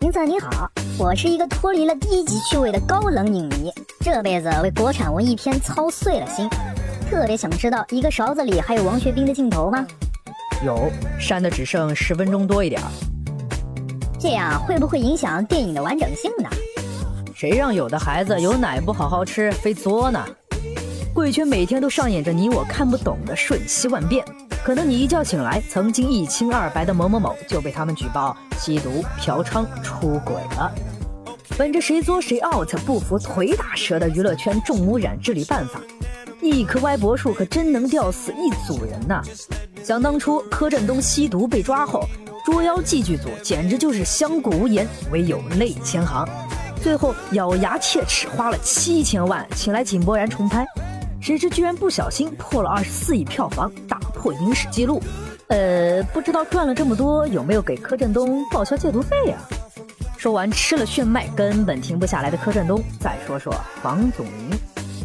[0.00, 6.46] 银色你好，我是一个脱离了低级趣味的高冷影迷，这辈子为国产文艺片操碎了心，
[7.08, 9.86] 特别想知道一个勺子里还有王学兵的镜头吗？
[10.62, 12.88] 有，删的只剩十分钟多一点儿。
[14.18, 16.50] 这样会不会影响电影的完整性呢？
[17.34, 20.22] 谁让有的孩子有奶不好好吃，非作呢？
[21.14, 24.22] 贵圈每天都上演着你我看不懂的瞬息万变，
[24.62, 30.72] 可能你一觉醒来，曾经一清二白的某某某就被他们举报吸毒、嫖娼、出轨了。
[31.56, 35.80] 本着谁作谁 out 不服腿打折的娱乐圈重污染治理办法，
[36.40, 39.22] 一棵歪脖树可真能吊死一组人呐！
[39.82, 42.04] 想当初柯震东吸毒被抓后，
[42.44, 46.26] 捉妖记剧组简直就是相顾无言，唯有泪千行，
[46.82, 50.66] 最后咬牙切齿花了七千万请来井柏然重拍。
[51.20, 55.02] 谁知居然不小心破了二十四亿票房，打破影史纪录。
[55.48, 59.36] 呃，不知道赚了这么多有没有给柯震东报销戒毒费呀？
[60.16, 64.50] 说完吃了炫迈根本停不下来的柯震东，再说说房祖名。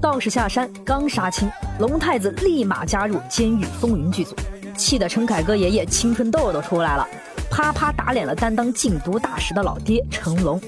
[0.00, 4.36] 道士下山刚杀青，龙太子立马加入《监狱风云》剧组，
[4.76, 7.08] 气得陈凯歌爷爷青春痘都出来了，
[7.50, 10.60] 啪啪打脸了担当禁毒大使的老爹成龙。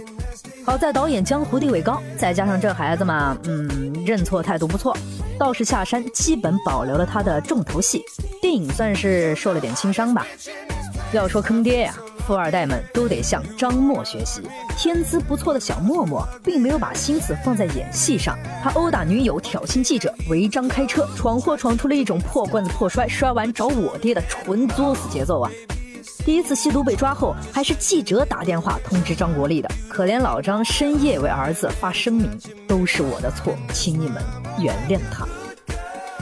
[0.65, 4.97] 好在导演江湖地位高，再加上这孩子嘛，嗯，认错态度不错。
[5.39, 8.05] 道士下山基本保留了他的重头戏，
[8.43, 10.27] 电影算是受了点轻伤吧。
[11.13, 11.95] 要说坑爹呀，
[12.27, 14.43] 富二代们都得向张默学习。
[14.77, 25.51] 天资不错的小默默，并没有把心思放在演戏上，他殴打女友、挑衅记者、违章开车、闯祸，闯出了一种破罐子破摔，摔完找我爹的纯作死节奏啊！
[26.25, 29.71] 第一次吸毒被抓后，还是记者打电话通知张国立的。
[29.89, 32.31] 可怜老张深夜为儿子发声明，
[32.67, 34.23] 都是我的错，请你们
[34.59, 35.27] 原谅他。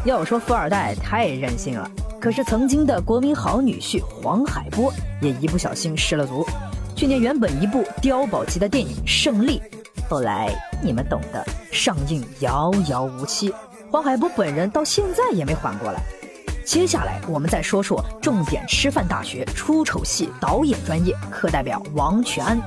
[0.04, 6.46] 要说富二代太任性了，可是曾经的国民好女婿黄海波也一不小心失了足。
[6.94, 9.60] 去年原本一部碉堡级的电影《胜利》，
[10.08, 10.48] 后来
[10.80, 13.52] 你们懂的，上映遥遥无期。
[13.90, 16.00] 黄海波本人到现在也没缓过来。
[16.66, 22.60] 接下来我们再说说重点师范大学出丑系导演专业课代表王全安，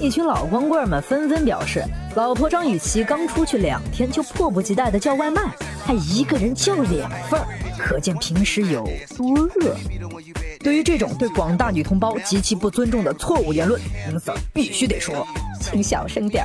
[0.00, 1.84] 一群老光棍们纷纷表示，
[2.16, 5.40] 老婆张雨绮刚出去两天就迫不及待的叫外卖，
[5.86, 7.46] 还一个人叫两份儿，
[7.78, 8.84] 可见平时有
[9.16, 9.76] 多饿。
[10.58, 15.24] 对于这种对广大女同胞极其不尊重的错误言论，明 sir 必须得说，
[15.60, 16.44] 请小声点。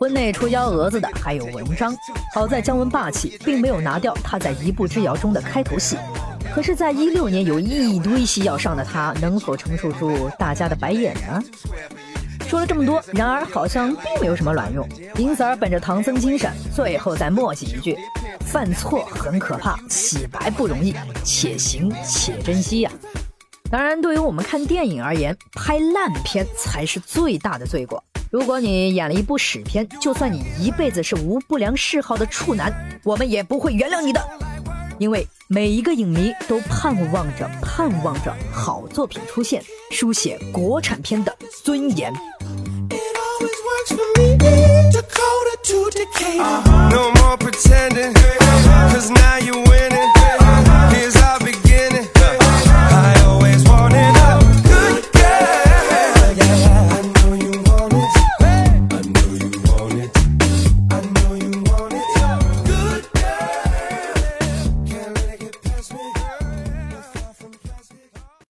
[0.00, 1.94] 婚内出幺蛾子的还有文章，
[2.34, 5.96] 好在姜文霸气，并没有拿掉他在一步之遥中的开头戏。
[6.54, 11.42] 可是，在一六年有一堆戏要上的他，能否承受住大家的白眼呢？
[12.46, 14.88] 说了这么多，然而好像并没有什么卵用。
[15.16, 17.98] 银子儿本着唐僧精神，最后再墨迹一句：
[18.38, 20.94] 犯错很可怕，洗白不容易，
[21.24, 22.90] 且行且珍惜呀。
[23.68, 28.02] 当然，对于我们看电影而言，拍烂片才是最大的罪过。
[28.30, 32.72] 如果你演了一部屎片，就算你一辈子是无不良嗜好的处男，
[33.02, 34.24] 我们也不会原谅你的。
[34.98, 42.12] 因为每一个影迷都盼望着、盼望着好作品出现，书写国产片的尊严。
[42.90, 43.94] It always works